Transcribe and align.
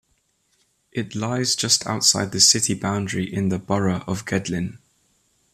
It 0.91 1.13
lies 1.13 1.55
just 1.55 1.85
outside 1.85 2.31
the 2.31 2.39
city 2.39 2.73
boundary 2.73 3.31
in 3.31 3.49
the 3.49 3.59
Borough 3.59 4.03
of 4.07 4.25
Gedling. 4.25 4.79